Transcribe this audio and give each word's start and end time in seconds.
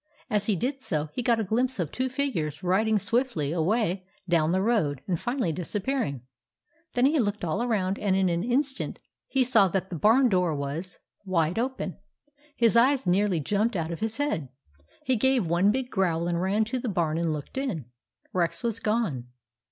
As 0.31 0.47
he 0.47 0.55
did 0.55 0.81
so, 0.81 1.09
he 1.13 1.21
got 1.21 1.39
a 1.39 1.43
glimpse 1.43 1.77
of 1.79 1.91
two 1.91 2.09
figures 2.09 2.63
riding 2.63 2.97
swiftly 2.97 3.51
away 3.51 4.03
down 4.27 4.49
the 4.49 4.63
road 4.63 5.03
and 5.07 5.19
finally 5.21 5.51
dis 5.51 5.75
appearing. 5.75 6.23
Then 6.93 7.05
he 7.05 7.19
looked 7.19 7.43
all 7.45 7.61
around 7.61 7.99
and 7.99 8.15
in 8.15 8.27
an 8.27 8.43
instant 8.43 8.97
he 9.27 9.43
saw 9.43 9.67
that 9.67 9.91
the 9.91 9.95
barn 9.95 10.27
door 10.27 10.55
was 10.55 10.97
wide 11.23 11.59
open. 11.59 11.97
His 12.55 12.75
eyes 12.75 13.05
nearly 13.05 13.39
jumped 13.39 13.75
out 13.75 13.91
of 13.91 13.99
his 13.99 14.17
head. 14.17 14.49
He 15.05 15.17
gave 15.17 15.45
one 15.45 15.69
big 15.69 15.91
growl 15.91 16.27
and 16.27 16.41
ran 16.41 16.65
to 16.65 16.79
the 16.79 16.89
barn 16.89 17.19
and 17.19 17.31
looked 17.31 17.55
in. 17.59 17.85
Rex 18.33 18.63
was 18.63 18.79
gone. 18.79 19.27